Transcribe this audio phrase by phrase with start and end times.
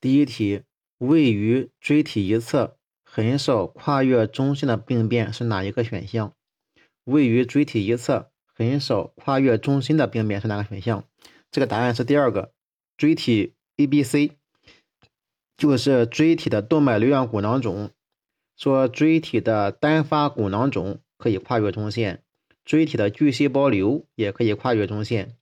[0.00, 0.62] 第一题，
[0.96, 6.34] 位于椎体一侧很少跨越中线的病变是哪一个选项？
[7.04, 11.04] 位于椎体一侧很少跨越中心的病变是哪个选项？
[11.50, 12.54] 这个答案是第二个，
[12.96, 14.38] 椎体 A、B、C，
[15.58, 17.90] 就是椎体的动脉瘤样骨囊肿。
[18.56, 22.22] 说椎体的单发骨囊肿可以跨越中线，
[22.64, 25.36] 椎体的巨细胞瘤也可以跨越中线，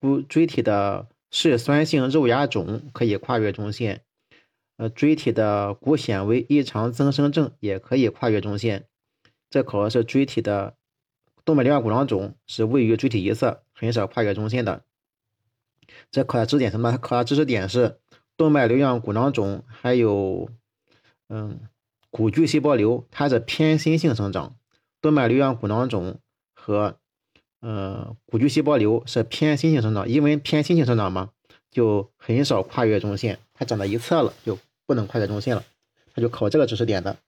[0.00, 1.10] 骨椎体的。
[1.32, 4.04] 嗜酸性肉芽肿可以跨越中线，
[4.76, 8.86] 呃，椎体的骨纤维异常增生症也可以跨越中线。
[9.48, 10.76] 这考的是椎体的
[11.44, 14.84] 动脉瘤样骨囊肿是位于椎体一侧，很少跨越中线的。
[16.10, 16.96] 这考的知识点什么？
[16.98, 17.98] 考察知识点是
[18.36, 20.50] 动脉瘤样骨囊肿，还有
[21.28, 21.60] 嗯
[22.10, 24.56] 骨巨细胞瘤，它是偏心性生长。
[25.00, 26.20] 动脉瘤样骨囊肿
[26.54, 26.98] 和
[27.62, 31.30] 呃，骨巨细胞瘤是偏心性生长，因为偏心性生长嘛，
[31.70, 35.62] 就很少跨越中线，它长在一侧了，就不能跨越中线了，
[36.12, 37.18] 它就考这个知识点的。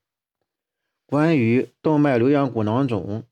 [1.07, 3.23] 关于动脉瘤样骨囊肿，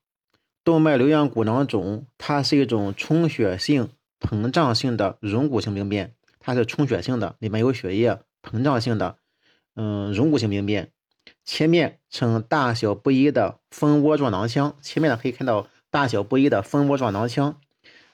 [0.62, 3.88] 动脉瘤样骨囊肿它是一种充血性
[4.20, 9.16] 膨胀性的溶骨性病变，它是充血性的，里面有血液，膨胀性的，
[9.74, 10.92] 嗯，溶骨性病变，
[11.44, 15.66] 切面呈大小不一的蜂窝状囊腔，切面呢可以看到。
[15.92, 17.60] 大小不一的蜂窝状囊腔，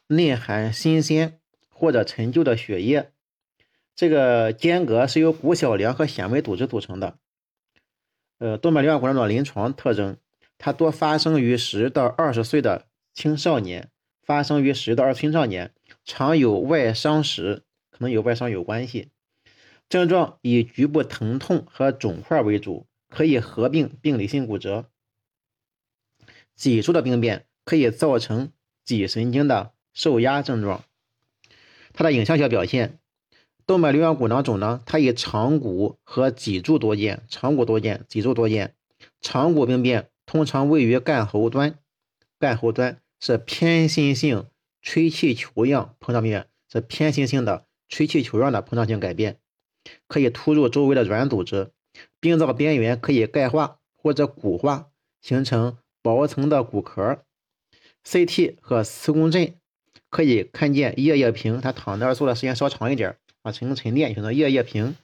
[0.08, 3.12] 内含新鲜或者陈旧的血液。
[3.94, 7.18] 这个间隔是由骨小梁和纤维组织组成的。
[8.38, 10.16] 呃，动脉瘤样骨囊肿临床特征，
[10.58, 13.92] 它多发生于十到二十岁的青少年，
[14.24, 15.72] 发生于十到二十青少年，
[16.04, 17.62] 常有外伤史，
[17.92, 19.12] 可能有外伤有关系。
[19.88, 24.90] 症状以局部疼痛和肿块为主，可以合并病理性骨折。
[26.56, 27.44] 脊柱的病变。
[27.68, 28.50] 可以造成
[28.82, 30.84] 脊神经的受压症状。
[31.92, 32.98] 它的影像学表现，
[33.66, 38.74] 动脉瘤样骨囊肿呢，它以长骨和脊柱多见，长骨多见，脊柱多见。
[39.20, 41.78] 长骨病变通常位于干喉端，
[42.38, 44.46] 干喉端是偏心性
[44.80, 49.40] 吹气球样膨胀病变，是偏心性的吹气球样的膨胀性改变，
[50.06, 51.72] 可以突入周围的软组织，
[52.18, 54.88] 病灶边缘可以钙化或者骨化，
[55.20, 57.26] 形成薄层的骨壳。
[58.10, 59.52] CT 和磁共振
[60.08, 64.96] 可以看见叶叶屏，它躺那儿坐的时间稍长一点啊，形成沉淀，形成叶叶屏。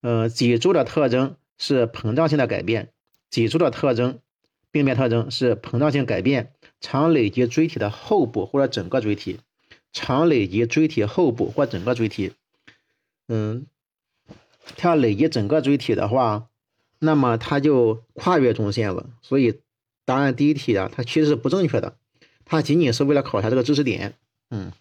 [0.00, 2.90] 呃，脊柱的特征是膨胀性的改变，
[3.30, 4.20] 脊柱的特征，
[4.70, 9.40] 病变特征是膨胀性改变，常累及椎体的后部或者整个椎体，
[9.92, 12.32] 常累及椎体后部或整个椎体。
[13.26, 13.66] 嗯，
[14.76, 16.46] 它要累积整个椎体的话，
[17.00, 19.10] 那么它就跨越中线了。
[19.20, 19.60] 所以
[20.04, 21.96] 答案第一题啊，它其实是不正确的。
[22.44, 24.14] 它仅仅是为了考察这个知识点，
[24.50, 24.72] 嗯，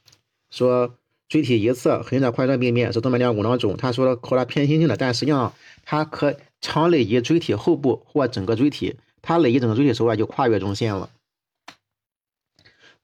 [0.50, 0.96] 说
[1.29, 5.53] 椎体一侧横着跨越病变是动脉瘤样骨囊肿，他说考察偏心性的，但实际上
[5.84, 11.09] 它可常累及椎体后部或整个椎体，它累及整个椎体时候啊就跨越中线了。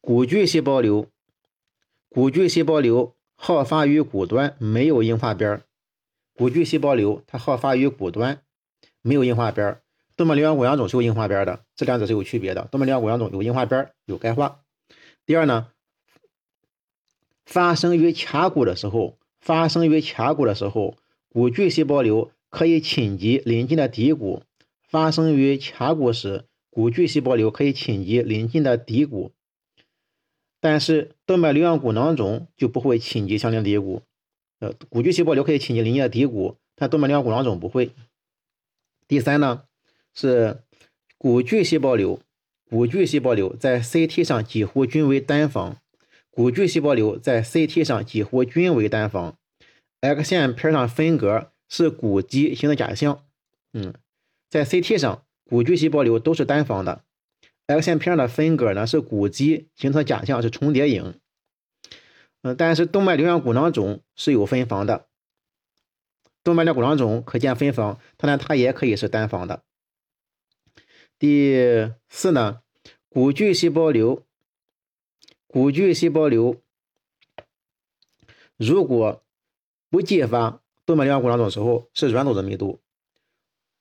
[0.02, 1.08] 骨巨细胞瘤，
[2.10, 5.62] 骨巨细胞瘤好发于骨端，没有硬化边儿。
[6.34, 8.42] 骨巨细胞瘤它好发于骨端，
[9.02, 9.82] 没有硬化边儿。
[10.20, 12.68] 动脉瘤样骨囊肿是有硬化边的，这两者是有区别的。
[12.70, 14.60] 动脉瘤样骨囊肿有硬化边，有钙化。
[15.26, 15.72] 第二呢，
[17.46, 20.98] 发生于髂骨的时候，发生于髂骨的时候，
[21.30, 24.44] 骨巨细胞瘤可以侵及邻近的骶骨。
[24.82, 29.32] 发生于髂骨时，骨巨细胞瘤可以侵及邻近的骶骨，
[30.60, 34.02] 但是动脉瘤样骨囊肿就不会侵及相邻骶骨。
[34.60, 37.92] 呃，骨巨细胞瘤可以侵及邻近的骶骨，但动脉瘤样骨囊肿不会。
[39.08, 39.64] 第三呢？
[40.14, 40.64] 是
[41.18, 42.22] 骨巨细胞瘤，
[42.70, 45.78] 骨巨细胞瘤在 CT 上几乎均为单房，
[46.30, 49.38] 骨巨细胞瘤在 CT 上几乎均为单房
[50.02, 53.26] ，X 线片上分隔是骨基形的假象，
[53.74, 53.94] 嗯，
[54.50, 57.04] 在 CT 上骨巨细胞瘤都是单房的
[57.68, 61.16] ，X 线片上的分隔呢是骨基形成假象，是重叠影，
[62.44, 65.08] 嗯，但是动脉瘤样骨囊肿是有分房的，
[66.44, 69.64] 动脉瘤骨囊肿可见分房，当然它也可以是单房的。
[71.20, 72.62] 第四呢，
[73.10, 74.24] 骨巨细胞瘤，
[75.48, 76.56] 骨巨细胞瘤
[78.56, 79.22] 如果
[79.90, 82.80] 不继发动脉瘤样骨囊肿时候是软组织密度，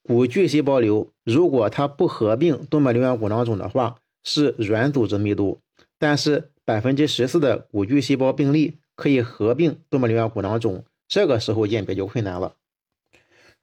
[0.03, 5.61] 骨巨细胞瘤如果它不合并动脉瘤样骨囊肿的话是软组织密度，
[5.97, 12.57] 但是百分之十四的骨巨细胞病例可以合并动脉瘤样骨囊肿，这个时候鉴别就困难了。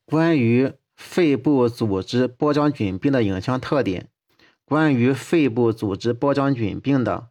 [0.05, 0.71] 关于。
[1.05, 4.09] 肺部组织包浆菌病的影像特点。
[4.65, 7.27] 关于肺部组织包浆菌病的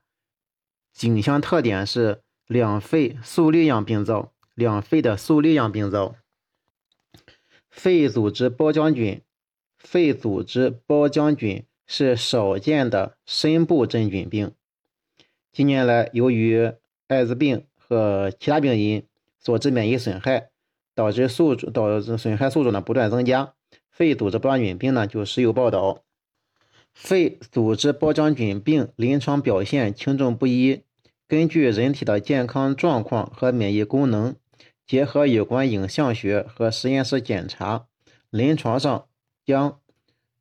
[0.92, 6.14] 景象特点是两肺粟粒样病灶，两肺的粟粒样病灶。
[7.68, 9.20] 肺组织包浆菌，
[9.76, 14.52] 肺组织包浆菌是少见的深部真菌病。
[15.52, 16.72] 近年来，由于
[17.08, 19.04] 艾滋病和其他病因
[19.40, 20.50] 所致免疫损害，
[20.94, 23.53] 导致宿主导致损害宿主呢不断增加，
[23.94, 26.02] 肺组织包浆菌病呢就时有报道。
[26.92, 30.82] 肺组织包浆菌病临床表现轻重不一，
[31.28, 34.34] 根据人体的健康状况和免疫功能，
[34.84, 37.86] 结合有关影像学和实验室检查，
[38.30, 39.06] 临床上
[39.46, 39.78] 将。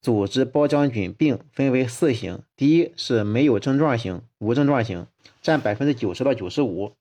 [0.01, 5.07] 组织包浆菌病分为四型，第一是没有症状型、无症状型，
[5.41, 6.91] 占百分之九十到九十五。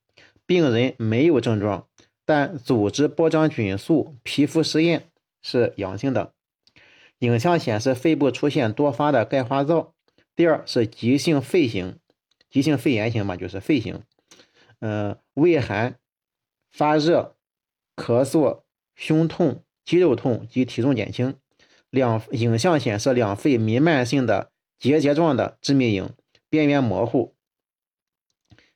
[0.47, 1.89] 病人没有症状，
[2.25, 5.09] 但组织包浆菌素皮肤实验
[5.43, 6.33] 是阳性的，
[7.23, 9.95] 影像显示肺部出现多发的钙化灶。
[10.35, 12.01] 第二是急性肺型，
[12.51, 14.03] 急性肺炎型嘛，就是肺型，
[14.81, 16.01] 嗯，畏寒、
[16.73, 17.37] 发热、
[17.95, 18.63] 咳嗽、
[18.97, 21.37] 胸痛、肌肉痛及体重减轻。
[21.91, 26.11] 两影像显示两肺弥漫性的结节状的致密影，
[26.49, 27.37] 边缘模糊。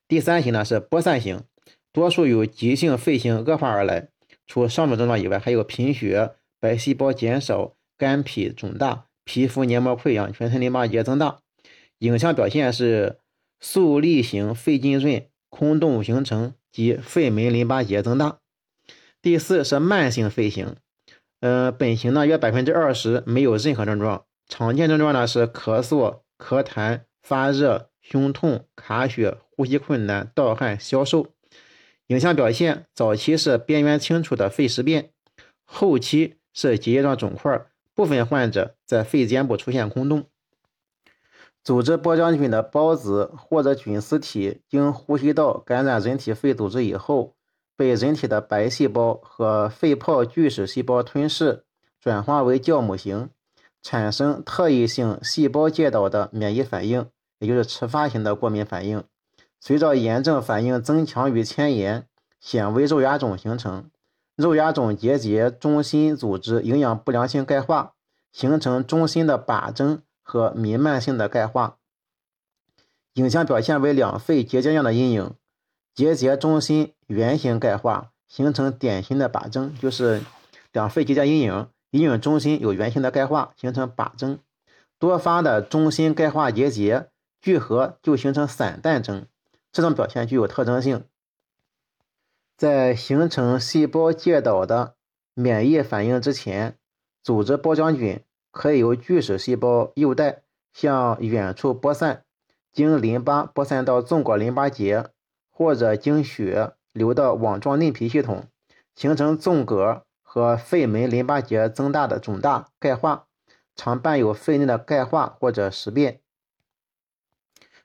[0.07, 1.43] 第三型呢是播散型，
[1.91, 4.09] 多数由急性肺型恶化而来。
[4.47, 11.39] 除上述症状以外，还有贫血、白细胞减少、肝脾肿大、皮肤黏膜溃疡、全身淋巴结增大。
[11.99, 13.19] 影像表现是
[13.61, 18.39] 速粒型肺浸润、空洞形成及肺门淋巴结增大。
[19.23, 20.77] 第四是慢性肺型。
[21.41, 31.35] 呃，本型呢约百分之二十没有任何症状，常见症状呢是咳嗽、咳痰、发热、胸痛、卡血、呼吸困难、盗汗、消瘦。
[32.09, 35.11] 影像表现早期是边缘清楚的肺实变，
[35.65, 37.67] 后期是结节状肿块，
[37.97, 40.27] 部分患者在肺尖部出现空洞。
[41.65, 47.33] 组织包浆菌的孢子或者菌丝体经呼吸道感染人体肺组织以后。
[47.79, 51.65] 被人体的白细胞和肺泡巨噬细胞吞噬，
[52.01, 53.29] 转化为酵母型，
[53.83, 59.05] 产生特异性细胞介导的免疫反应，也就是迟发型的过敏反应。
[59.61, 62.07] 随着炎症反应增强与迁延，
[62.41, 63.91] 显微肉芽肿形成。
[64.37, 67.95] 肉芽肿结节中心组织营养不良性钙化，
[68.31, 71.79] 形成中心的靶征和弥漫性的钙化。
[73.15, 75.33] 影像表现为两肺结节样的阴影。
[75.95, 80.21] 结节中心圆形钙化，形成典型的靶征，就是
[80.71, 84.39] 两肺结节阴影，阴影中心有圆形的钙化，形成靶征。
[84.99, 87.09] 多发的中心钙化结节
[87.41, 89.25] 聚合就形成散弹征，
[89.73, 91.05] 这种表现具有特征性。
[92.57, 94.95] 在形成细胞介导的
[95.35, 96.77] 免疫反应之前，
[97.23, 100.43] 组织包浆菌可以由巨噬细胞诱带
[100.73, 102.25] 向远处播散，
[102.73, 105.11] 经淋巴播散到纵隔淋巴结。
[105.59, 108.45] 或者经血流到网状内皮系统，
[108.95, 113.25] 形成纵隔和肺门淋巴结增大的肿大钙化，
[113.75, 116.21] 常伴有肺内的钙化或者实变。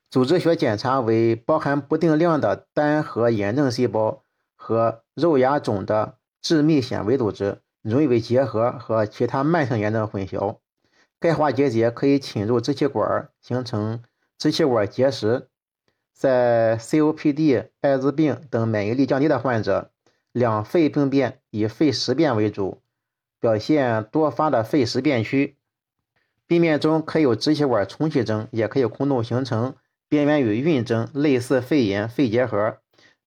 [0.10, 4.22] 组织学检查为包含不定量的单核炎症细胞
[4.62, 10.60] 和肉芽肿的致密纤维组织，容易被结核和其他慢性炎症混淆。
[11.19, 14.04] 钙化结节可以侵入支气管，形成
[14.38, 15.48] 支气管结石。
[16.13, 19.90] 在 COPD、艾滋病等免疫力降低的患者，
[20.31, 22.84] 两肺病变以肺实变为主，
[23.40, 25.58] 表现多发的肺实变区。
[26.46, 29.74] 病变中可有支气管充气征，也可以空洞形成，
[30.08, 32.77] 边缘有晕征，类似肺炎、肺结核。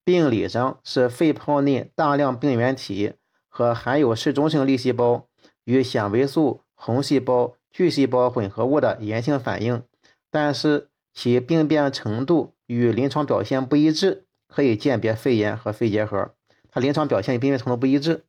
[0.05, 3.15] 病理上是肺泡内大量病原体
[3.49, 5.27] 和含有嗜中性粒细胞
[5.65, 9.83] 与纤维素、红细胞、巨细胞混合物的炎性反应，
[10.31, 12.55] 但是其病变程度。
[12.67, 16.31] 与临床表现不一致，可以鉴别肺炎和肺结核。
[16.71, 18.25] 它临床表现与病变程度不一致。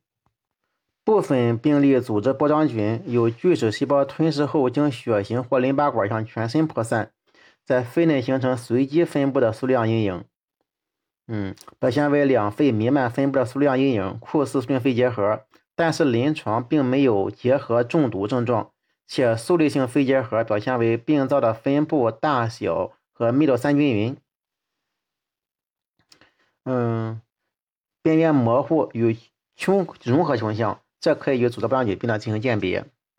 [1.06, 7.12] 部分病例组织包浆菌有巨噬细胞吞噬后，经血型或淋巴管向全身扩散，
[7.64, 10.24] 在肺内形成随机分布的数量阴影。
[11.28, 18.70] 嗯，表现为两肺弥漫分布的数量阴影，酷似顺肺结核，但是临床并没有结核中毒症状，
[19.08, 24.16] 且速粒性肺结核表现为病灶的分布大小和密度三均匀。
[26.64, 27.20] 嗯，
[28.02, 29.16] 边缘模糊与
[29.56, 32.86] 胸融合倾向，这可以与组织包浆菌病呢进行鉴别。